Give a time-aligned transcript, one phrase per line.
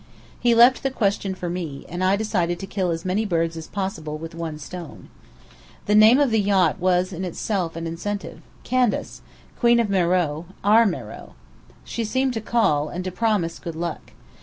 [0.39, 3.67] He left the question for me, and I decided to kill as many birds as
[3.67, 5.11] possible with one stone.
[5.85, 9.21] The name of the yacht was in itself an incentive: Candace
[9.59, 11.33] Queen of Meröe our Meröe.
[11.83, 14.13] She seemed to call, and to promise good luck.